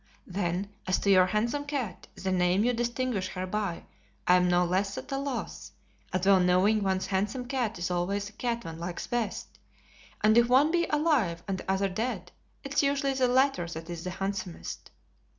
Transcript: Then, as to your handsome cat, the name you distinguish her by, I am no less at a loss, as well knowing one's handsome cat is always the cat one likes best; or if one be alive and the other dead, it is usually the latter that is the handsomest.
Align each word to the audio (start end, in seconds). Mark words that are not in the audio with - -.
Then, 0.25 0.71
as 0.87 0.97
to 0.97 1.11
your 1.11 1.27
handsome 1.27 1.65
cat, 1.65 2.07
the 2.15 2.31
name 2.31 2.63
you 2.63 2.73
distinguish 2.73 3.27
her 3.27 3.45
by, 3.45 3.83
I 4.27 4.35
am 4.35 4.47
no 4.47 4.65
less 4.65 4.97
at 4.97 5.11
a 5.11 5.17
loss, 5.19 5.73
as 6.11 6.25
well 6.25 6.39
knowing 6.39 6.81
one's 6.81 7.05
handsome 7.05 7.45
cat 7.45 7.77
is 7.77 7.91
always 7.91 8.25
the 8.25 8.31
cat 8.31 8.65
one 8.65 8.79
likes 8.79 9.05
best; 9.05 9.59
or 10.23 10.31
if 10.31 10.49
one 10.49 10.71
be 10.71 10.87
alive 10.89 11.43
and 11.47 11.59
the 11.59 11.71
other 11.71 11.87
dead, 11.87 12.31
it 12.63 12.73
is 12.73 12.81
usually 12.81 13.13
the 13.13 13.27
latter 13.27 13.67
that 13.67 13.91
is 13.91 14.03
the 14.03 14.09
handsomest. 14.09 14.89